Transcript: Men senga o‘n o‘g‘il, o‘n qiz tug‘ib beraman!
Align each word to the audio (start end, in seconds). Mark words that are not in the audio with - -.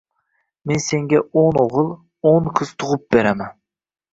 Men 0.69 0.81
senga 0.85 1.19
o‘n 1.41 1.61
o‘g‘il, 1.65 1.93
o‘n 2.33 2.51
qiz 2.61 2.75
tug‘ib 2.81 3.07
beraman! 3.17 3.57